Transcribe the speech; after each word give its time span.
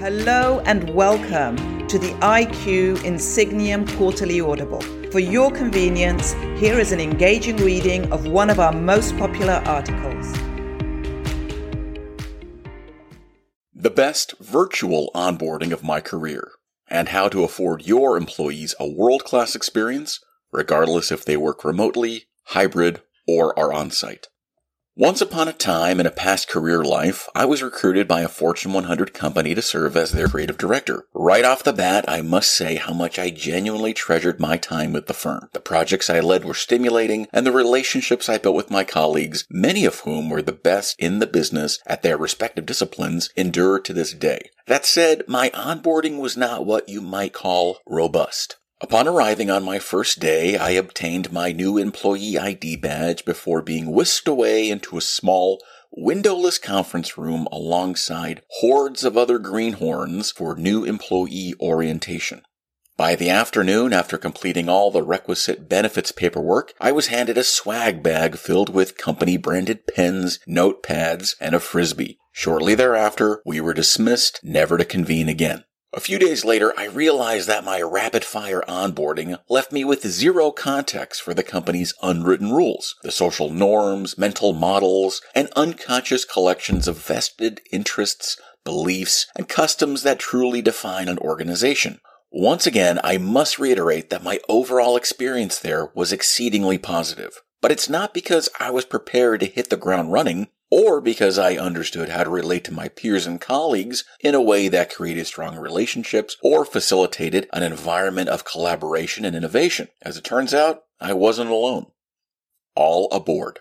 Hello 0.00 0.60
and 0.60 0.88
welcome 0.94 1.86
to 1.86 1.98
the 1.98 2.12
IQ 2.22 2.96
Insigniam 3.00 3.86
Quarterly 3.98 4.40
Audible. 4.40 4.80
For 5.10 5.18
your 5.18 5.50
convenience, 5.50 6.32
here 6.58 6.80
is 6.80 6.92
an 6.92 7.00
engaging 7.00 7.58
reading 7.58 8.10
of 8.10 8.26
one 8.26 8.48
of 8.48 8.58
our 8.58 8.72
most 8.72 9.14
popular 9.18 9.62
articles. 9.66 10.32
The 13.74 13.90
best 13.94 14.38
virtual 14.38 15.10
onboarding 15.14 15.70
of 15.70 15.84
my 15.84 16.00
career, 16.00 16.52
and 16.88 17.10
how 17.10 17.28
to 17.28 17.44
afford 17.44 17.86
your 17.86 18.16
employees 18.16 18.74
a 18.80 18.88
world 18.88 19.24
class 19.24 19.54
experience, 19.54 20.18
regardless 20.50 21.12
if 21.12 21.26
they 21.26 21.36
work 21.36 21.62
remotely, 21.62 22.24
hybrid, 22.44 23.02
or 23.28 23.56
are 23.58 23.70
on 23.70 23.90
site. 23.90 24.28
Once 25.00 25.22
upon 25.22 25.48
a 25.48 25.52
time 25.54 25.98
in 25.98 26.04
a 26.04 26.10
past 26.10 26.46
career 26.46 26.84
life, 26.84 27.26
I 27.34 27.46
was 27.46 27.62
recruited 27.62 28.06
by 28.06 28.20
a 28.20 28.28
Fortune 28.28 28.74
100 28.74 29.14
company 29.14 29.54
to 29.54 29.62
serve 29.62 29.96
as 29.96 30.12
their 30.12 30.28
creative 30.28 30.58
director. 30.58 31.06
Right 31.14 31.42
off 31.42 31.64
the 31.64 31.72
bat, 31.72 32.04
I 32.06 32.20
must 32.20 32.54
say 32.54 32.74
how 32.74 32.92
much 32.92 33.18
I 33.18 33.30
genuinely 33.30 33.94
treasured 33.94 34.38
my 34.38 34.58
time 34.58 34.92
with 34.92 35.06
the 35.06 35.14
firm. 35.14 35.48
The 35.54 35.60
projects 35.60 36.10
I 36.10 36.20
led 36.20 36.44
were 36.44 36.52
stimulating, 36.52 37.28
and 37.32 37.46
the 37.46 37.50
relationships 37.50 38.28
I 38.28 38.36
built 38.36 38.56
with 38.56 38.70
my 38.70 38.84
colleagues, 38.84 39.46
many 39.48 39.86
of 39.86 40.00
whom 40.00 40.28
were 40.28 40.42
the 40.42 40.52
best 40.52 40.96
in 40.98 41.18
the 41.18 41.26
business 41.26 41.78
at 41.86 42.02
their 42.02 42.18
respective 42.18 42.66
disciplines, 42.66 43.30
endure 43.36 43.80
to 43.80 43.94
this 43.94 44.12
day. 44.12 44.50
That 44.66 44.84
said, 44.84 45.22
my 45.26 45.48
onboarding 45.54 46.18
was 46.18 46.36
not 46.36 46.66
what 46.66 46.90
you 46.90 47.00
might 47.00 47.32
call 47.32 47.78
robust. 47.86 48.58
Upon 48.82 49.06
arriving 49.06 49.50
on 49.50 49.62
my 49.62 49.78
first 49.78 50.20
day, 50.20 50.56
I 50.56 50.70
obtained 50.70 51.30
my 51.30 51.52
new 51.52 51.76
employee 51.76 52.38
ID 52.38 52.76
badge 52.76 53.26
before 53.26 53.60
being 53.60 53.92
whisked 53.92 54.26
away 54.26 54.70
into 54.70 54.96
a 54.96 55.02
small, 55.02 55.62
windowless 55.90 56.56
conference 56.56 57.18
room 57.18 57.46
alongside 57.52 58.42
hordes 58.60 59.04
of 59.04 59.18
other 59.18 59.38
greenhorns 59.38 60.30
for 60.30 60.56
new 60.56 60.84
employee 60.84 61.52
orientation. 61.60 62.40
By 62.96 63.16
the 63.16 63.28
afternoon, 63.28 63.92
after 63.92 64.16
completing 64.16 64.70
all 64.70 64.90
the 64.90 65.02
requisite 65.02 65.68
benefits 65.68 66.10
paperwork, 66.10 66.72
I 66.80 66.90
was 66.92 67.08
handed 67.08 67.36
a 67.36 67.44
swag 67.44 68.02
bag 68.02 68.36
filled 68.36 68.70
with 68.70 68.96
company 68.96 69.36
branded 69.36 69.86
pens, 69.86 70.38
notepads, 70.48 71.34
and 71.38 71.54
a 71.54 71.60
frisbee. 71.60 72.18
Shortly 72.32 72.74
thereafter, 72.74 73.42
we 73.44 73.60
were 73.60 73.74
dismissed, 73.74 74.40
never 74.42 74.78
to 74.78 74.84
convene 74.86 75.28
again. 75.28 75.64
A 75.92 75.98
few 75.98 76.20
days 76.20 76.44
later, 76.44 76.72
I 76.78 76.84
realized 76.86 77.48
that 77.48 77.64
my 77.64 77.82
rapid 77.82 78.24
fire 78.24 78.62
onboarding 78.68 79.40
left 79.48 79.72
me 79.72 79.84
with 79.84 80.06
zero 80.06 80.52
context 80.52 81.20
for 81.20 81.34
the 81.34 81.42
company's 81.42 81.94
unwritten 82.00 82.52
rules, 82.52 82.94
the 83.02 83.10
social 83.10 83.50
norms, 83.50 84.16
mental 84.16 84.52
models, 84.52 85.20
and 85.34 85.48
unconscious 85.56 86.24
collections 86.24 86.86
of 86.86 87.04
vested 87.04 87.60
interests, 87.72 88.40
beliefs, 88.64 89.26
and 89.34 89.48
customs 89.48 90.04
that 90.04 90.20
truly 90.20 90.62
define 90.62 91.08
an 91.08 91.18
organization. 91.18 91.98
Once 92.30 92.68
again, 92.68 93.00
I 93.02 93.18
must 93.18 93.58
reiterate 93.58 94.10
that 94.10 94.22
my 94.22 94.38
overall 94.48 94.96
experience 94.96 95.58
there 95.58 95.90
was 95.96 96.12
exceedingly 96.12 96.78
positive. 96.78 97.42
But 97.60 97.72
it's 97.72 97.88
not 97.88 98.14
because 98.14 98.48
I 98.60 98.70
was 98.70 98.84
prepared 98.84 99.40
to 99.40 99.46
hit 99.46 99.70
the 99.70 99.76
ground 99.76 100.12
running 100.12 100.50
or 100.70 101.00
because 101.00 101.38
I 101.38 101.56
understood 101.56 102.08
how 102.08 102.24
to 102.24 102.30
relate 102.30 102.64
to 102.64 102.72
my 102.72 102.88
peers 102.88 103.26
and 103.26 103.40
colleagues 103.40 104.04
in 104.20 104.34
a 104.34 104.40
way 104.40 104.68
that 104.68 104.94
created 104.94 105.26
strong 105.26 105.56
relationships 105.56 106.36
or 106.42 106.64
facilitated 106.64 107.48
an 107.52 107.62
environment 107.62 108.28
of 108.28 108.44
collaboration 108.44 109.24
and 109.24 109.34
innovation. 109.34 109.88
As 110.02 110.16
it 110.16 110.24
turns 110.24 110.54
out, 110.54 110.84
I 111.00 111.12
wasn't 111.12 111.50
alone. 111.50 111.86
All 112.76 113.08
aboard. 113.10 113.60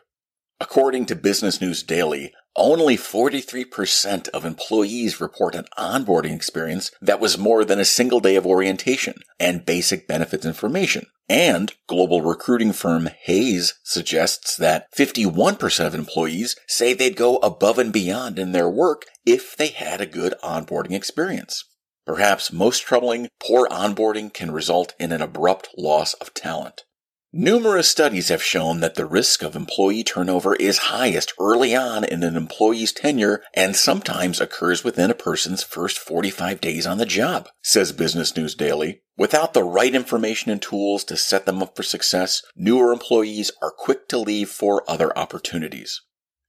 According 0.61 1.05
to 1.05 1.15
Business 1.15 1.61
News 1.61 1.83
Daily, 1.83 2.33
only 2.53 2.97
43% 2.97 4.27
of 4.29 4.43
employees 4.43 5.21
report 5.21 5.55
an 5.55 5.65
onboarding 5.77 6.35
experience 6.35 6.91
that 7.01 7.21
was 7.21 7.37
more 7.37 7.63
than 7.63 7.79
a 7.79 7.85
single 7.85 8.19
day 8.19 8.35
of 8.35 8.45
orientation 8.45 9.15
and 9.39 9.65
basic 9.65 10.05
benefits 10.05 10.45
information. 10.45 11.05
And 11.29 11.71
global 11.87 12.21
recruiting 12.21 12.73
firm 12.73 13.09
Hays 13.21 13.75
suggests 13.83 14.57
that 14.57 14.87
51% 14.93 15.85
of 15.85 15.95
employees 15.95 16.57
say 16.67 16.93
they'd 16.93 17.15
go 17.15 17.37
above 17.37 17.79
and 17.79 17.93
beyond 17.93 18.37
in 18.37 18.51
their 18.51 18.69
work 18.69 19.05
if 19.25 19.55
they 19.55 19.67
had 19.67 20.01
a 20.01 20.05
good 20.05 20.33
onboarding 20.43 20.91
experience. 20.91 21.63
Perhaps 22.05 22.51
most 22.51 22.81
troubling, 22.81 23.29
poor 23.39 23.67
onboarding 23.69 24.33
can 24.33 24.51
result 24.51 24.93
in 24.99 25.13
an 25.13 25.21
abrupt 25.21 25.69
loss 25.77 26.15
of 26.15 26.33
talent. 26.33 26.83
Numerous 27.31 27.87
studies 27.87 28.29
have 28.29 28.41
shown 28.41 28.79
that 28.79 28.95
the 28.95 29.05
risk 29.05 29.43
of 29.43 29.55
employee 29.55 30.03
turnover 30.03 30.55
is 30.55 30.89
highest 30.89 31.31
early 31.39 31.75
on 31.75 32.03
in 32.03 32.23
an 32.23 32.35
employee's 32.35 32.91
tenure 32.91 33.43
and 33.53 33.75
sometimes 33.75 34.41
occurs 34.41 34.83
within 34.83 35.11
a 35.11 35.13
person's 35.13 35.61
first 35.61 35.99
45 35.99 36.59
days 36.59 36.87
on 36.87 36.97
the 36.97 37.05
job, 37.05 37.47
says 37.61 37.91
Business 37.91 38.35
News 38.35 38.55
Daily. 38.55 39.03
Without 39.15 39.53
the 39.53 39.63
right 39.63 39.93
information 39.93 40.49
and 40.49 40.59
tools 40.59 41.03
to 41.03 41.15
set 41.15 41.45
them 41.45 41.61
up 41.61 41.75
for 41.75 41.83
success, 41.83 42.41
newer 42.55 42.91
employees 42.91 43.51
are 43.61 43.69
quick 43.69 44.07
to 44.07 44.17
leave 44.17 44.49
for 44.49 44.83
other 44.89 45.15
opportunities. 45.15 46.01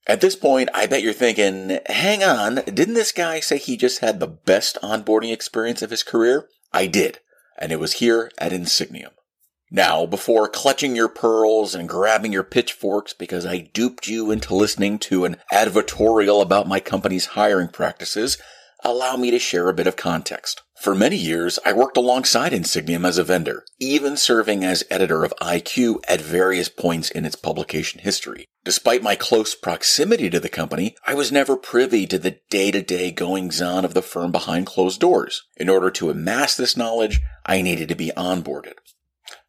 At 0.07 0.21
this 0.21 0.35
point, 0.35 0.69
I 0.73 0.87
bet 0.87 1.03
you're 1.03 1.13
thinking, 1.13 1.77
hang 1.85 2.23
on, 2.23 2.55
didn't 2.65 2.95
this 2.95 3.11
guy 3.11 3.39
say 3.39 3.59
he 3.59 3.77
just 3.77 3.99
had 3.99 4.19
the 4.19 4.25
best 4.25 4.79
onboarding 4.81 5.31
experience 5.31 5.83
of 5.83 5.91
his 5.91 6.01
career? 6.01 6.49
I 6.73 6.87
did, 6.87 7.19
and 7.59 7.71
it 7.71 7.79
was 7.79 7.93
here 7.93 8.31
at 8.39 8.51
Insigniam. 8.51 9.11
Now, 9.73 10.05
before 10.05 10.49
clutching 10.49 10.97
your 10.97 11.07
pearls 11.07 11.73
and 11.73 11.87
grabbing 11.87 12.33
your 12.33 12.43
pitchforks 12.43 13.13
because 13.13 13.45
I 13.45 13.69
duped 13.73 14.05
you 14.05 14.29
into 14.29 14.53
listening 14.53 14.99
to 14.99 15.23
an 15.23 15.37
advertorial 15.49 16.41
about 16.41 16.67
my 16.67 16.81
company's 16.81 17.27
hiring 17.27 17.69
practices, 17.69 18.37
allow 18.83 19.15
me 19.15 19.31
to 19.31 19.39
share 19.39 19.69
a 19.69 19.73
bit 19.73 19.87
of 19.87 19.95
context. 19.95 20.61
For 20.81 20.93
many 20.93 21.15
years, 21.15 21.57
I 21.63 21.71
worked 21.71 21.95
alongside 21.95 22.51
Insigniam 22.51 23.07
as 23.07 23.17
a 23.17 23.23
vendor, 23.23 23.63
even 23.79 24.17
serving 24.17 24.65
as 24.65 24.83
editor 24.89 25.23
of 25.23 25.33
IQ 25.41 26.01
at 26.05 26.19
various 26.19 26.67
points 26.67 27.09
in 27.09 27.23
its 27.23 27.37
publication 27.37 28.01
history. 28.01 28.47
Despite 28.65 29.01
my 29.01 29.15
close 29.15 29.55
proximity 29.55 30.29
to 30.31 30.39
the 30.41 30.49
company, 30.49 30.97
I 31.07 31.13
was 31.13 31.31
never 31.31 31.55
privy 31.55 32.05
to 32.07 32.19
the 32.19 32.39
day-to-day 32.49 33.11
goings 33.11 33.61
on 33.61 33.85
of 33.85 33.93
the 33.93 34.01
firm 34.01 34.33
behind 34.33 34.65
closed 34.65 34.99
doors. 34.99 35.43
In 35.55 35.69
order 35.69 35.89
to 35.91 36.09
amass 36.09 36.57
this 36.57 36.75
knowledge, 36.75 37.21
I 37.45 37.61
needed 37.61 37.87
to 37.87 37.95
be 37.95 38.11
onboarded. 38.17 38.73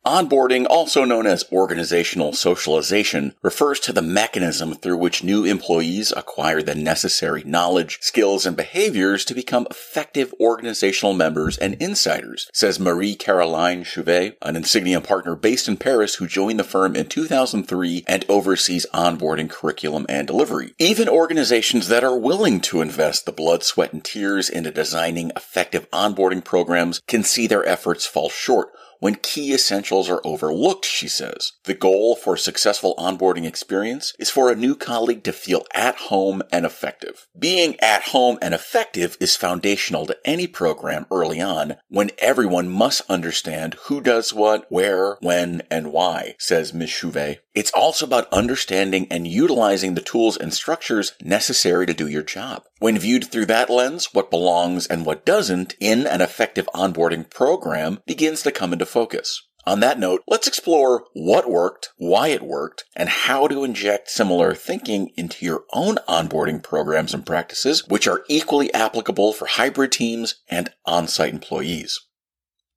Onboarding, 0.04 0.66
also 0.68 1.04
known 1.04 1.28
as 1.28 1.44
organizational 1.52 2.32
socialization, 2.32 3.34
refers 3.40 3.78
to 3.78 3.92
the 3.92 4.02
mechanism 4.02 4.74
through 4.74 4.96
which 4.96 5.22
new 5.22 5.44
employees 5.44 6.12
acquire 6.16 6.60
the 6.60 6.74
necessary 6.74 7.44
knowledge, 7.44 7.98
skills, 8.00 8.44
and 8.44 8.56
behaviors 8.56 9.24
to 9.24 9.32
become 9.32 9.64
effective 9.70 10.34
organizational 10.40 11.14
members 11.14 11.56
and 11.56 11.74
insiders, 11.74 12.50
says 12.52 12.80
Marie 12.80 13.14
Caroline 13.14 13.84
Chouvet, 13.84 14.34
an 14.42 14.56
Insigniam 14.56 15.04
partner 15.04 15.36
based 15.36 15.68
in 15.68 15.76
Paris 15.76 16.16
who 16.16 16.26
joined 16.26 16.58
the 16.58 16.64
firm 16.64 16.96
in 16.96 17.06
2003 17.06 18.02
and 18.08 18.24
oversees 18.28 18.86
onboarding 18.92 19.48
curriculum 19.48 20.04
and 20.08 20.26
delivery. 20.26 20.74
Even 20.80 21.08
organizations 21.08 21.86
that 21.86 22.02
are 22.02 22.18
willing 22.18 22.60
to 22.62 22.80
invest 22.80 23.24
the 23.24 23.30
blood, 23.30 23.62
sweat, 23.62 23.92
and 23.92 24.02
tears 24.02 24.50
into 24.50 24.72
designing 24.72 25.30
effective 25.36 25.88
onboarding 25.92 26.44
programs 26.44 27.00
can 27.06 27.22
see 27.22 27.46
their 27.46 27.64
efforts 27.68 28.04
fall 28.04 28.28
short 28.28 28.70
when 29.02 29.16
key 29.16 29.52
essentials 29.52 30.08
are 30.08 30.20
overlooked, 30.22 30.84
she 30.84 31.08
says. 31.08 31.54
The 31.64 31.74
goal 31.74 32.14
for 32.14 32.34
a 32.34 32.38
successful 32.38 32.94
onboarding 32.96 33.44
experience 33.44 34.14
is 34.16 34.30
for 34.30 34.48
a 34.48 34.54
new 34.54 34.76
colleague 34.76 35.24
to 35.24 35.32
feel 35.32 35.66
at 35.74 35.96
home 35.96 36.40
and 36.52 36.64
effective. 36.64 37.26
Being 37.36 37.74
at 37.80 38.02
home 38.02 38.38
and 38.40 38.54
effective 38.54 39.16
is 39.18 39.34
foundational 39.34 40.06
to 40.06 40.16
any 40.24 40.46
program 40.46 41.06
early 41.10 41.40
on 41.40 41.78
when 41.88 42.12
everyone 42.18 42.68
must 42.68 43.02
understand 43.10 43.74
who 43.86 44.00
does 44.00 44.32
what, 44.32 44.70
where, 44.70 45.16
when, 45.20 45.62
and 45.68 45.92
why, 45.92 46.36
says 46.38 46.72
Ms. 46.72 46.90
Chouvet. 46.90 47.38
It's 47.54 47.72
also 47.72 48.06
about 48.06 48.32
understanding 48.32 49.08
and 49.10 49.26
utilizing 49.26 49.94
the 49.94 50.00
tools 50.00 50.36
and 50.36 50.54
structures 50.54 51.12
necessary 51.20 51.86
to 51.86 51.92
do 51.92 52.06
your 52.06 52.22
job. 52.22 52.64
When 52.78 52.98
viewed 52.98 53.30
through 53.30 53.46
that 53.46 53.68
lens, 53.68 54.08
what 54.12 54.30
belongs 54.30 54.86
and 54.86 55.04
what 55.04 55.26
doesn't 55.26 55.74
in 55.78 56.06
an 56.06 56.20
effective 56.20 56.68
onboarding 56.74 57.28
program 57.28 58.00
begins 58.06 58.42
to 58.42 58.52
come 58.52 58.72
into 58.72 58.86
focus. 58.92 59.42
On 59.64 59.78
that 59.80 59.98
note, 59.98 60.22
let's 60.26 60.48
explore 60.48 61.04
what 61.14 61.48
worked, 61.48 61.90
why 61.96 62.28
it 62.28 62.42
worked, 62.42 62.84
and 62.96 63.08
how 63.08 63.46
to 63.46 63.62
inject 63.62 64.10
similar 64.10 64.54
thinking 64.54 65.10
into 65.16 65.44
your 65.44 65.64
own 65.72 65.96
onboarding 66.08 66.62
programs 66.62 67.14
and 67.14 67.24
practices, 67.24 67.86
which 67.88 68.08
are 68.08 68.24
equally 68.28 68.74
applicable 68.74 69.32
for 69.32 69.46
hybrid 69.46 69.92
teams 69.92 70.36
and 70.48 70.70
on-site 70.84 71.32
employees. 71.32 72.00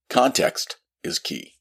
Context 0.10 0.78
is 1.04 1.18
key. 1.18 1.54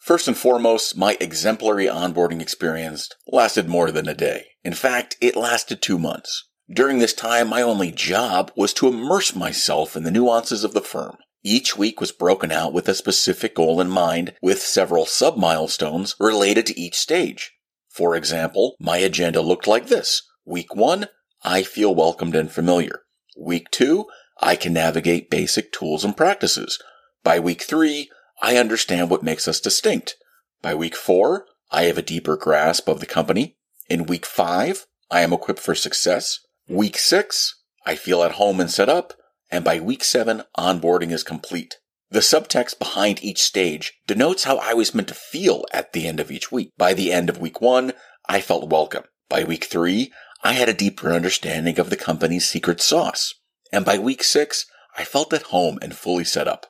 First 0.00 0.26
and 0.26 0.36
foremost, 0.36 0.96
my 0.96 1.16
exemplary 1.20 1.86
onboarding 1.86 2.42
experience 2.42 3.08
lasted 3.28 3.68
more 3.68 3.92
than 3.92 4.08
a 4.08 4.14
day. 4.14 4.46
In 4.64 4.74
fact, 4.74 5.16
it 5.20 5.36
lasted 5.36 5.80
two 5.80 5.96
months. 5.96 6.48
During 6.68 6.98
this 6.98 7.14
time, 7.14 7.48
my 7.48 7.62
only 7.62 7.92
job 7.92 8.50
was 8.56 8.72
to 8.74 8.88
immerse 8.88 9.36
myself 9.36 9.96
in 9.96 10.02
the 10.02 10.10
nuances 10.10 10.64
of 10.64 10.74
the 10.74 10.80
firm. 10.80 11.18
Each 11.44 11.76
week 11.76 12.00
was 12.00 12.12
broken 12.12 12.52
out 12.52 12.72
with 12.72 12.88
a 12.88 12.94
specific 12.94 13.54
goal 13.54 13.80
in 13.80 13.88
mind, 13.88 14.34
with 14.40 14.62
several 14.62 15.06
sub 15.06 15.36
milestones 15.36 16.14
related 16.20 16.66
to 16.66 16.80
each 16.80 16.94
stage. 16.94 17.52
For 17.88 18.14
example, 18.14 18.76
my 18.78 18.98
agenda 18.98 19.40
looked 19.40 19.66
like 19.66 19.88
this. 19.88 20.22
Week 20.44 20.74
one, 20.74 21.08
I 21.42 21.62
feel 21.62 21.94
welcomed 21.94 22.36
and 22.36 22.50
familiar. 22.50 23.02
Week 23.36 23.70
two, 23.70 24.06
I 24.40 24.56
can 24.56 24.72
navigate 24.72 25.30
basic 25.30 25.72
tools 25.72 26.04
and 26.04 26.16
practices. 26.16 26.78
By 27.24 27.40
week 27.40 27.62
three, 27.62 28.10
I 28.40 28.56
understand 28.56 29.10
what 29.10 29.22
makes 29.22 29.46
us 29.46 29.60
distinct. 29.60 30.16
By 30.62 30.74
week 30.74 30.96
four, 30.96 31.46
I 31.70 31.84
have 31.84 31.98
a 31.98 32.02
deeper 32.02 32.36
grasp 32.36 32.88
of 32.88 33.00
the 33.00 33.06
company. 33.06 33.56
In 33.88 34.06
week 34.06 34.26
five, 34.26 34.86
I 35.10 35.20
am 35.22 35.32
equipped 35.32 35.60
for 35.60 35.74
success. 35.74 36.38
Week 36.68 36.98
six, 36.98 37.60
I 37.84 37.96
feel 37.96 38.22
at 38.22 38.32
home 38.32 38.60
and 38.60 38.70
set 38.70 38.88
up. 38.88 39.12
And 39.52 39.64
by 39.64 39.78
week 39.78 40.02
seven, 40.02 40.42
onboarding 40.56 41.12
is 41.12 41.22
complete. 41.22 41.76
The 42.10 42.20
subtext 42.20 42.78
behind 42.78 43.22
each 43.22 43.42
stage 43.42 43.92
denotes 44.06 44.44
how 44.44 44.56
I 44.56 44.72
was 44.72 44.94
meant 44.94 45.08
to 45.08 45.14
feel 45.14 45.66
at 45.72 45.92
the 45.92 46.08
end 46.08 46.20
of 46.20 46.30
each 46.30 46.50
week. 46.50 46.70
By 46.78 46.94
the 46.94 47.12
end 47.12 47.28
of 47.28 47.38
week 47.38 47.60
one, 47.60 47.92
I 48.26 48.40
felt 48.40 48.70
welcome. 48.70 49.04
By 49.28 49.44
week 49.44 49.64
three, 49.64 50.10
I 50.42 50.54
had 50.54 50.70
a 50.70 50.74
deeper 50.74 51.12
understanding 51.12 51.78
of 51.78 51.90
the 51.90 51.96
company's 51.96 52.48
secret 52.48 52.80
sauce. 52.80 53.34
And 53.70 53.84
by 53.84 53.98
week 53.98 54.24
six, 54.24 54.64
I 54.96 55.04
felt 55.04 55.34
at 55.34 55.42
home 55.44 55.78
and 55.82 55.94
fully 55.94 56.24
set 56.24 56.48
up. 56.48 56.66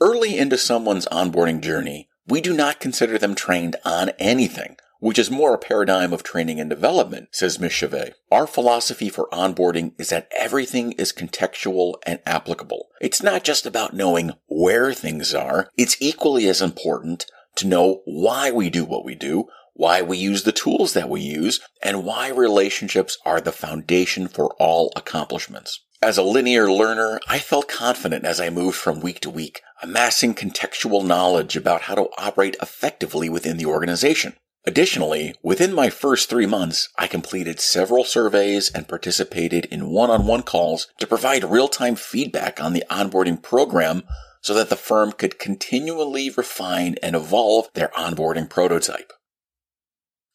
Early 0.00 0.38
into 0.38 0.58
someone's 0.58 1.06
onboarding 1.06 1.60
journey, 1.60 2.08
we 2.26 2.40
do 2.40 2.54
not 2.54 2.80
consider 2.80 3.18
them 3.18 3.34
trained 3.34 3.76
on 3.84 4.10
anything, 4.18 4.76
which 5.00 5.18
is 5.18 5.30
more 5.30 5.54
a 5.54 5.58
paradigm 5.58 6.12
of 6.12 6.22
training 6.22 6.60
and 6.60 6.70
development, 6.70 7.28
says 7.32 7.58
Ms. 7.58 7.72
Chouvet. 7.72 8.14
Our 8.30 8.46
philosophy 8.46 9.08
for 9.08 9.28
onboarding 9.32 9.92
is 9.98 10.08
that 10.10 10.28
everything 10.36 10.92
is 10.92 11.12
contextual 11.12 11.94
and 12.06 12.20
applicable. 12.26 12.88
It's 13.00 13.22
not 13.22 13.44
just 13.44 13.66
about 13.66 13.94
knowing 13.94 14.32
where 14.46 14.92
things 14.92 15.34
are, 15.34 15.68
it's 15.76 15.96
equally 16.00 16.48
as 16.48 16.62
important 16.62 17.26
to 17.56 17.66
know 17.66 18.02
why 18.04 18.50
we 18.50 18.70
do 18.70 18.84
what 18.84 19.04
we 19.04 19.14
do, 19.14 19.46
why 19.74 20.00
we 20.00 20.16
use 20.16 20.44
the 20.44 20.52
tools 20.52 20.94
that 20.94 21.08
we 21.08 21.20
use, 21.20 21.60
and 21.82 22.04
why 22.04 22.28
relationships 22.28 23.18
are 23.26 23.40
the 23.40 23.52
foundation 23.52 24.28
for 24.28 24.54
all 24.58 24.92
accomplishments. 24.96 25.80
As 26.02 26.18
a 26.18 26.22
linear 26.22 26.70
learner, 26.70 27.20
I 27.26 27.38
felt 27.38 27.68
confident 27.68 28.24
as 28.24 28.40
I 28.40 28.50
moved 28.50 28.76
from 28.76 29.00
week 29.00 29.20
to 29.20 29.30
week, 29.30 29.62
amassing 29.82 30.34
contextual 30.34 31.04
knowledge 31.04 31.56
about 31.56 31.82
how 31.82 31.94
to 31.94 32.08
operate 32.18 32.56
effectively 32.60 33.28
within 33.28 33.56
the 33.56 33.66
organization. 33.66 34.34
Additionally, 34.68 35.32
within 35.44 35.72
my 35.72 35.88
first 35.90 36.28
three 36.28 36.44
months, 36.44 36.88
I 36.98 37.06
completed 37.06 37.60
several 37.60 38.02
surveys 38.02 38.68
and 38.68 38.88
participated 38.88 39.66
in 39.66 39.90
one-on-one 39.90 40.42
calls 40.42 40.88
to 40.98 41.06
provide 41.06 41.44
real-time 41.44 41.94
feedback 41.94 42.60
on 42.60 42.72
the 42.72 42.84
onboarding 42.90 43.40
program 43.40 44.02
so 44.40 44.54
that 44.54 44.68
the 44.68 44.76
firm 44.76 45.12
could 45.12 45.38
continually 45.38 46.30
refine 46.30 46.96
and 47.00 47.14
evolve 47.14 47.68
their 47.74 47.88
onboarding 47.96 48.50
prototype. 48.50 49.12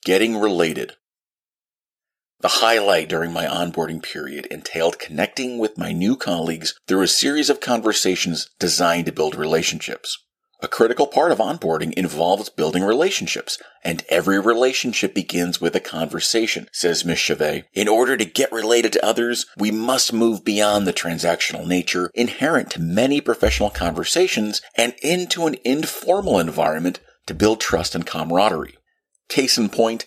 Getting 0.05 0.37
related. 0.37 0.93
The 2.39 2.47
highlight 2.47 3.09
during 3.09 3.33
my 3.33 3.45
onboarding 3.45 4.01
period 4.01 4.45
entailed 4.47 4.97
connecting 4.97 5.59
with 5.59 5.77
my 5.77 5.91
new 5.91 6.15
colleagues 6.15 6.73
through 6.87 7.01
a 7.01 7.07
series 7.07 7.49
of 7.49 7.59
conversations 7.59 8.49
designed 8.59 9.07
to 9.07 9.11
build 9.11 9.35
relationships. 9.35 10.17
A 10.63 10.67
critical 10.67 11.07
part 11.07 11.31
of 11.31 11.39
onboarding 11.39 11.91
involves 11.93 12.49
building 12.49 12.83
relationships, 12.83 13.57
and 13.83 14.03
every 14.09 14.39
relationship 14.39 15.15
begins 15.15 15.59
with 15.59 15.75
a 15.75 15.79
conversation, 15.79 16.69
says 16.71 17.03
Ms. 17.03 17.17
Chouvet. 17.17 17.65
In 17.73 17.87
order 17.87 18.15
to 18.15 18.25
get 18.25 18.51
related 18.51 18.93
to 18.93 19.03
others, 19.03 19.47
we 19.57 19.71
must 19.71 20.13
move 20.13 20.45
beyond 20.45 20.85
the 20.85 20.93
transactional 20.93 21.65
nature 21.65 22.11
inherent 22.13 22.69
to 22.71 22.81
many 22.81 23.21
professional 23.21 23.71
conversations 23.71 24.61
and 24.77 24.93
into 25.01 25.47
an 25.47 25.55
informal 25.65 26.37
environment 26.37 26.99
to 27.25 27.33
build 27.33 27.59
trust 27.59 27.95
and 27.95 28.05
camaraderie. 28.05 28.77
Case 29.29 29.57
in 29.57 29.67
point, 29.67 30.05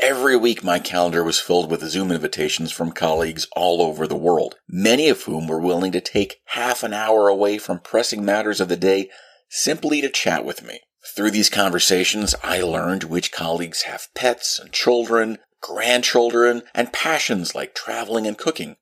every 0.00 0.36
week 0.36 0.62
my 0.62 0.78
calendar 0.78 1.24
was 1.24 1.40
filled 1.40 1.68
with 1.68 1.82
Zoom 1.82 2.12
invitations 2.12 2.70
from 2.70 2.92
colleagues 2.92 3.48
all 3.56 3.82
over 3.82 4.06
the 4.06 4.14
world, 4.14 4.54
many 4.68 5.08
of 5.08 5.22
whom 5.22 5.48
were 5.48 5.60
willing 5.60 5.90
to 5.90 6.00
take 6.00 6.40
half 6.44 6.84
an 6.84 6.94
hour 6.94 7.26
away 7.26 7.58
from 7.58 7.80
pressing 7.80 8.24
matters 8.24 8.60
of 8.60 8.68
the 8.68 8.76
day 8.76 9.10
simply 9.48 10.00
to 10.00 10.08
chat 10.08 10.44
with 10.44 10.64
me. 10.64 10.80
Through 11.14 11.30
these 11.30 11.48
conversations, 11.48 12.34
I 12.42 12.60
learned 12.60 13.04
which 13.04 13.32
colleagues 13.32 13.82
have 13.82 14.08
pets 14.14 14.58
and 14.58 14.72
children, 14.72 15.38
grandchildren, 15.60 16.62
and 16.74 16.92
passions 16.92 17.54
like 17.54 17.74
traveling 17.74 18.26
and 18.26 18.36
cooking. 18.36 18.76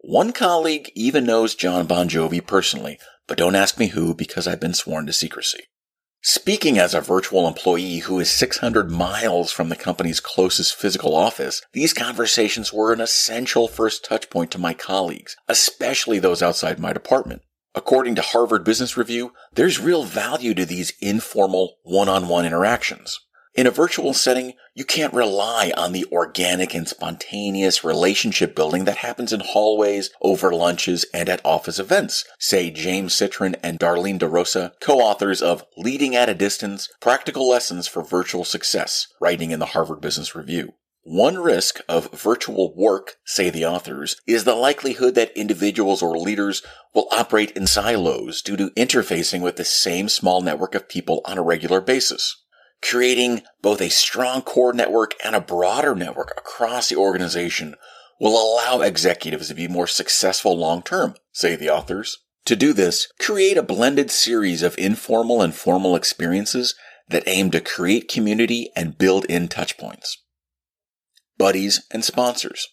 One 0.00 0.32
colleague 0.32 0.90
even 0.94 1.24
knows 1.24 1.54
Jon 1.54 1.86
Bon 1.86 2.08
Jovi 2.08 2.44
personally, 2.44 2.98
but 3.26 3.38
don't 3.38 3.54
ask 3.54 3.78
me 3.78 3.88
who 3.88 4.14
because 4.14 4.46
I've 4.46 4.60
been 4.60 4.74
sworn 4.74 5.06
to 5.06 5.12
secrecy. 5.12 5.64
Speaking 6.22 6.78
as 6.78 6.92
a 6.92 7.00
virtual 7.00 7.48
employee 7.48 8.00
who 8.00 8.20
is 8.20 8.30
600 8.30 8.90
miles 8.90 9.52
from 9.52 9.70
the 9.70 9.76
company's 9.76 10.20
closest 10.20 10.74
physical 10.74 11.14
office, 11.14 11.62
these 11.72 11.94
conversations 11.94 12.72
were 12.72 12.92
an 12.92 13.00
essential 13.00 13.68
first 13.68 14.04
touchpoint 14.04 14.50
to 14.50 14.58
my 14.58 14.74
colleagues, 14.74 15.34
especially 15.48 16.18
those 16.18 16.42
outside 16.42 16.78
my 16.78 16.92
department. 16.92 17.40
According 17.74 18.16
to 18.16 18.22
Harvard 18.22 18.64
Business 18.64 18.96
Review, 18.96 19.32
there's 19.54 19.78
real 19.78 20.04
value 20.04 20.54
to 20.54 20.66
these 20.66 20.92
informal 21.00 21.76
one-on-one 21.84 22.44
interactions. 22.44 23.20
In 23.54 23.66
a 23.66 23.70
virtual 23.70 24.14
setting, 24.14 24.54
you 24.74 24.84
can't 24.84 25.12
rely 25.12 25.72
on 25.76 25.92
the 25.92 26.06
organic 26.12 26.72
and 26.74 26.88
spontaneous 26.88 27.82
relationship 27.82 28.54
building 28.54 28.84
that 28.84 28.98
happens 28.98 29.32
in 29.32 29.40
hallways, 29.40 30.10
over 30.22 30.52
lunches, 30.52 31.04
and 31.12 31.28
at 31.28 31.44
office 31.44 31.78
events, 31.78 32.24
say 32.38 32.70
James 32.70 33.12
Citron 33.12 33.56
and 33.62 33.78
Darlene 33.78 34.20
DeRosa, 34.20 34.72
co-authors 34.80 35.42
of 35.42 35.64
Leading 35.76 36.14
at 36.14 36.28
a 36.28 36.34
Distance, 36.34 36.88
Practical 37.00 37.48
Lessons 37.48 37.88
for 37.88 38.04
Virtual 38.04 38.44
Success, 38.44 39.08
writing 39.20 39.50
in 39.50 39.58
the 39.58 39.66
Harvard 39.66 40.00
Business 40.00 40.34
Review. 40.34 40.74
One 41.02 41.38
risk 41.38 41.80
of 41.88 42.12
virtual 42.12 42.74
work, 42.76 43.16
say 43.24 43.50
the 43.50 43.64
authors, 43.64 44.16
is 44.26 44.44
the 44.44 44.54
likelihood 44.54 45.14
that 45.14 45.36
individuals 45.36 46.02
or 46.02 46.18
leaders 46.18 46.62
will 46.94 47.08
operate 47.10 47.52
in 47.52 47.66
silos 47.66 48.42
due 48.42 48.56
to 48.56 48.70
interfacing 48.76 49.40
with 49.40 49.56
the 49.56 49.64
same 49.64 50.08
small 50.08 50.40
network 50.40 50.74
of 50.74 50.88
people 50.88 51.22
on 51.24 51.38
a 51.38 51.42
regular 51.42 51.80
basis 51.80 52.36
creating 52.82 53.42
both 53.62 53.80
a 53.80 53.90
strong 53.90 54.42
core 54.42 54.72
network 54.72 55.14
and 55.24 55.34
a 55.34 55.40
broader 55.40 55.94
network 55.94 56.32
across 56.36 56.88
the 56.88 56.96
organization 56.96 57.74
will 58.18 58.32
allow 58.32 58.80
executives 58.80 59.48
to 59.48 59.54
be 59.54 59.68
more 59.68 59.86
successful 59.86 60.56
long 60.56 60.82
term, 60.82 61.14
say 61.32 61.56
the 61.56 61.70
authors. 61.70 62.18
To 62.46 62.56
do 62.56 62.72
this, 62.72 63.10
create 63.18 63.56
a 63.56 63.62
blended 63.62 64.10
series 64.10 64.62
of 64.62 64.76
informal 64.78 65.42
and 65.42 65.54
formal 65.54 65.94
experiences 65.94 66.74
that 67.08 67.22
aim 67.26 67.50
to 67.50 67.60
create 67.60 68.08
community 68.08 68.70
and 68.74 68.96
build 68.96 69.24
in 69.26 69.48
touchpoints. 69.48 70.16
Buddies 71.40 71.86
and 71.90 72.04
sponsors. 72.04 72.68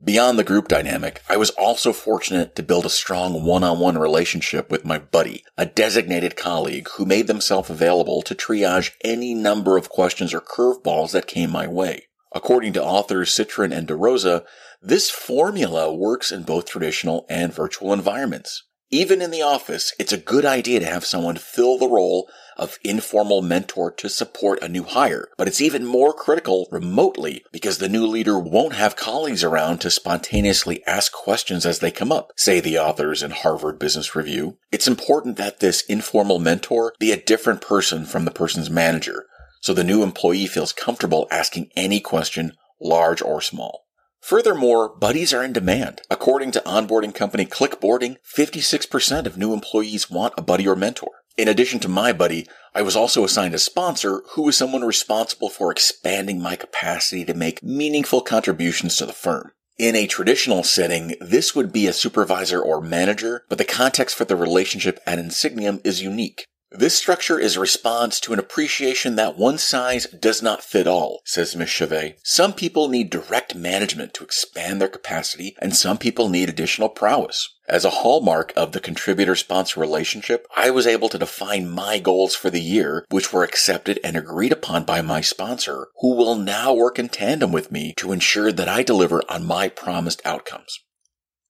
Beyond 0.00 0.38
the 0.38 0.44
group 0.44 0.68
dynamic, 0.68 1.22
I 1.28 1.36
was 1.36 1.50
also 1.50 1.92
fortunate 1.92 2.54
to 2.54 2.62
build 2.62 2.86
a 2.86 2.88
strong 2.88 3.42
one-on-one 3.42 3.98
relationship 3.98 4.70
with 4.70 4.84
my 4.84 4.96
buddy, 4.96 5.42
a 5.58 5.66
designated 5.66 6.36
colleague 6.36 6.88
who 6.90 7.04
made 7.04 7.26
themselves 7.26 7.68
available 7.70 8.22
to 8.22 8.34
triage 8.36 8.92
any 9.02 9.34
number 9.34 9.76
of 9.76 9.88
questions 9.88 10.32
or 10.32 10.40
curveballs 10.40 11.10
that 11.10 11.26
came 11.26 11.50
my 11.50 11.66
way. 11.66 12.04
According 12.32 12.74
to 12.74 12.84
authors 12.84 13.34
Citron 13.34 13.72
and 13.72 13.88
DeRosa, 13.88 14.44
this 14.80 15.10
formula 15.10 15.92
works 15.92 16.30
in 16.30 16.44
both 16.44 16.66
traditional 16.66 17.26
and 17.28 17.52
virtual 17.52 17.92
environments. 17.92 18.62
Even 18.90 19.22
in 19.22 19.30
the 19.30 19.42
office, 19.42 19.92
it's 19.98 20.12
a 20.12 20.18
good 20.18 20.44
idea 20.44 20.78
to 20.80 20.86
have 20.86 21.04
someone 21.04 21.36
fill 21.36 21.78
the 21.78 21.88
role 21.88 22.28
of 22.56 22.78
informal 22.84 23.42
mentor 23.42 23.90
to 23.90 24.08
support 24.08 24.62
a 24.62 24.68
new 24.68 24.84
hire. 24.84 25.28
But 25.36 25.48
it's 25.48 25.60
even 25.60 25.84
more 25.84 26.12
critical 26.12 26.68
remotely 26.70 27.44
because 27.50 27.78
the 27.78 27.88
new 27.88 28.06
leader 28.06 28.38
won't 28.38 28.74
have 28.74 28.94
colleagues 28.94 29.42
around 29.42 29.78
to 29.78 29.90
spontaneously 29.90 30.84
ask 30.86 31.12
questions 31.12 31.66
as 31.66 31.80
they 31.80 31.90
come 31.90 32.12
up, 32.12 32.30
say 32.36 32.60
the 32.60 32.78
authors 32.78 33.22
in 33.22 33.32
Harvard 33.32 33.78
Business 33.78 34.14
Review. 34.14 34.58
It's 34.70 34.86
important 34.86 35.36
that 35.36 35.60
this 35.60 35.82
informal 35.82 36.38
mentor 36.38 36.92
be 37.00 37.10
a 37.10 37.20
different 37.20 37.60
person 37.60 38.04
from 38.04 38.24
the 38.24 38.30
person's 38.30 38.70
manager, 38.70 39.26
so 39.60 39.74
the 39.74 39.82
new 39.82 40.02
employee 40.02 40.46
feels 40.46 40.72
comfortable 40.72 41.26
asking 41.30 41.70
any 41.74 42.00
question, 42.00 42.52
large 42.80 43.22
or 43.22 43.40
small. 43.40 43.83
Furthermore, 44.24 44.88
buddies 44.88 45.34
are 45.34 45.44
in 45.44 45.52
demand. 45.52 46.00
According 46.08 46.52
to 46.52 46.62
onboarding 46.64 47.14
company 47.14 47.44
Clickboarding, 47.44 48.16
56% 48.24 49.26
of 49.26 49.36
new 49.36 49.52
employees 49.52 50.08
want 50.10 50.32
a 50.38 50.42
buddy 50.42 50.66
or 50.66 50.74
mentor. 50.74 51.10
In 51.36 51.46
addition 51.46 51.78
to 51.80 51.90
my 51.90 52.10
buddy, 52.10 52.46
I 52.74 52.80
was 52.80 52.96
also 52.96 53.22
assigned 53.24 53.52
a 53.52 53.58
sponsor 53.58 54.22
who 54.30 54.40
was 54.40 54.56
someone 54.56 54.80
responsible 54.80 55.50
for 55.50 55.70
expanding 55.70 56.40
my 56.40 56.56
capacity 56.56 57.26
to 57.26 57.34
make 57.34 57.62
meaningful 57.62 58.22
contributions 58.22 58.96
to 58.96 59.04
the 59.04 59.12
firm. 59.12 59.52
In 59.76 59.94
a 59.94 60.06
traditional 60.06 60.62
setting, 60.62 61.16
this 61.20 61.54
would 61.54 61.70
be 61.70 61.86
a 61.86 61.92
supervisor 61.92 62.62
or 62.62 62.80
manager, 62.80 63.44
but 63.50 63.58
the 63.58 63.64
context 63.66 64.16
for 64.16 64.24
the 64.24 64.36
relationship 64.36 65.00
at 65.06 65.18
Insigniam 65.18 65.84
is 65.84 66.00
unique. 66.00 66.46
This 66.76 66.96
structure 66.96 67.38
is 67.38 67.54
a 67.54 67.60
response 67.60 68.18
to 68.18 68.32
an 68.32 68.40
appreciation 68.40 69.14
that 69.14 69.38
one 69.38 69.58
size 69.58 70.06
does 70.08 70.42
not 70.42 70.64
fit 70.64 70.88
all, 70.88 71.20
says 71.24 71.54
Ms. 71.54 71.68
Chouvet. 71.68 72.16
Some 72.24 72.52
people 72.52 72.88
need 72.88 73.10
direct 73.10 73.54
management 73.54 74.12
to 74.14 74.24
expand 74.24 74.80
their 74.80 74.88
capacity, 74.88 75.54
and 75.60 75.76
some 75.76 75.98
people 75.98 76.28
need 76.28 76.48
additional 76.48 76.88
prowess. 76.88 77.48
As 77.68 77.84
a 77.84 78.02
hallmark 78.02 78.52
of 78.56 78.72
the 78.72 78.80
contributor 78.80 79.36
sponsor 79.36 79.78
relationship, 79.78 80.48
I 80.56 80.70
was 80.70 80.84
able 80.84 81.08
to 81.10 81.18
define 81.18 81.70
my 81.70 82.00
goals 82.00 82.34
for 82.34 82.50
the 82.50 82.60
year, 82.60 83.06
which 83.08 83.32
were 83.32 83.44
accepted 83.44 84.00
and 84.02 84.16
agreed 84.16 84.50
upon 84.50 84.82
by 84.82 85.00
my 85.00 85.20
sponsor, 85.20 85.86
who 86.00 86.16
will 86.16 86.34
now 86.34 86.74
work 86.74 86.98
in 86.98 87.08
tandem 87.08 87.52
with 87.52 87.70
me 87.70 87.94
to 87.98 88.10
ensure 88.10 88.50
that 88.50 88.68
I 88.68 88.82
deliver 88.82 89.22
on 89.28 89.46
my 89.46 89.68
promised 89.68 90.20
outcomes. 90.24 90.80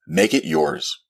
Make 0.07 0.35
it 0.35 0.45
yours. 0.45 1.01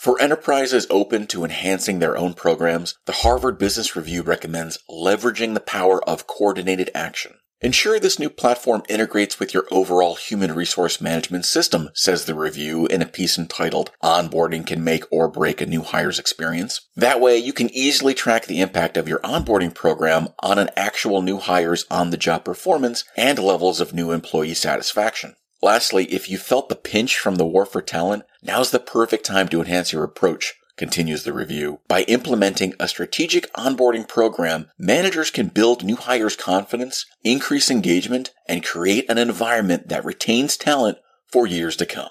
For 0.00 0.18
enterprises 0.18 0.86
open 0.88 1.26
to 1.26 1.44
enhancing 1.44 1.98
their 1.98 2.16
own 2.16 2.32
programs, 2.32 2.94
the 3.04 3.12
Harvard 3.12 3.58
Business 3.58 3.94
Review 3.94 4.22
recommends 4.22 4.78
leveraging 4.88 5.52
the 5.52 5.60
power 5.60 6.02
of 6.08 6.26
coordinated 6.26 6.90
action. 6.94 7.34
Ensure 7.60 8.00
this 8.00 8.18
new 8.18 8.30
platform 8.30 8.82
integrates 8.88 9.38
with 9.38 9.52
your 9.52 9.66
overall 9.70 10.14
human 10.14 10.54
resource 10.54 11.02
management 11.02 11.44
system, 11.44 11.90
says 11.92 12.24
the 12.24 12.34
review 12.34 12.86
in 12.86 13.02
a 13.02 13.06
piece 13.06 13.36
entitled 13.36 13.90
Onboarding 14.02 14.66
Can 14.66 14.82
Make 14.82 15.04
or 15.12 15.28
Break 15.28 15.60
a 15.60 15.66
New 15.66 15.82
Hire's 15.82 16.18
Experience. 16.18 16.80
That 16.96 17.20
way, 17.20 17.36
you 17.36 17.52
can 17.52 17.68
easily 17.68 18.14
track 18.14 18.46
the 18.46 18.62
impact 18.62 18.96
of 18.96 19.06
your 19.06 19.18
onboarding 19.18 19.74
program 19.74 20.28
on 20.42 20.58
an 20.58 20.70
actual 20.78 21.20
new 21.20 21.36
hire's 21.36 21.84
on 21.90 22.08
the 22.08 22.16
job 22.16 22.42
performance 22.42 23.04
and 23.18 23.38
levels 23.38 23.82
of 23.82 23.92
new 23.92 24.12
employee 24.12 24.54
satisfaction. 24.54 25.36
Lastly, 25.62 26.06
if 26.06 26.30
you 26.30 26.38
felt 26.38 26.68
the 26.68 26.76
pinch 26.76 27.18
from 27.18 27.34
the 27.34 27.46
war 27.46 27.66
for 27.66 27.82
talent, 27.82 28.24
now's 28.42 28.70
the 28.70 28.78
perfect 28.78 29.24
time 29.24 29.48
to 29.48 29.60
enhance 29.60 29.92
your 29.92 30.04
approach 30.04 30.54
continues 30.80 31.24
the 31.24 31.32
review. 31.34 31.78
By 31.88 32.04
implementing 32.04 32.72
a 32.80 32.88
strategic 32.88 33.52
onboarding 33.52 34.08
program, 34.08 34.70
managers 34.78 35.30
can 35.30 35.48
build 35.48 35.84
new 35.84 35.96
hires' 35.96 36.36
confidence, 36.36 37.04
increase 37.22 37.70
engagement, 37.70 38.30
and 38.48 38.64
create 38.64 39.04
an 39.10 39.18
environment 39.18 39.88
that 39.88 40.06
retains 40.06 40.56
talent 40.56 40.96
for 41.26 41.46
years 41.46 41.76
to 41.76 41.84
come. 41.84 42.08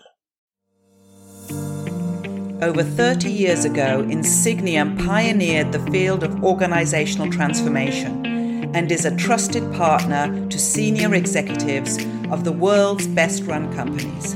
Over 2.62 2.84
30 2.84 3.32
years 3.32 3.65
ago, 3.65 4.03
Insigniam 4.03 5.03
pioneered 5.03 5.72
the 5.72 5.79
field 5.91 6.24
of 6.24 6.44
organizational 6.44 7.32
transformation 7.32 8.29
and 8.74 8.92
is 8.92 9.06
a 9.06 9.16
trusted 9.16 9.64
partner 9.74 10.48
to 10.50 10.60
senior 10.60 11.16
executives 11.16 11.98
of 12.32 12.44
the 12.44 12.52
world's 12.52 13.08
best 13.08 13.44
run 13.44 13.74
companies. 13.74 14.36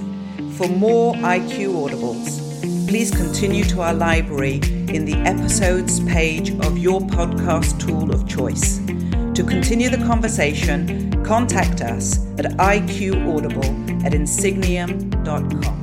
For 0.57 0.67
more 0.67 1.13
IQ 1.15 1.89
Audibles, 1.89 2.87
please 2.87 3.11
continue 3.11 3.63
to 3.65 3.81
our 3.81 3.93
library 3.93 4.55
in 4.93 5.05
the 5.05 5.15
episodes 5.25 5.99
page 6.01 6.51
of 6.65 6.77
your 6.77 7.01
podcast 7.01 7.79
tool 7.79 8.13
of 8.13 8.27
choice. 8.27 8.77
To 9.35 9.43
continue 9.43 9.89
the 9.89 10.03
conversation, 10.05 11.23
contact 11.23 11.81
us 11.81 12.19
at 12.37 12.45
iqaudible 12.45 14.03
at 14.03 14.13
insigniam.com. 14.13 15.82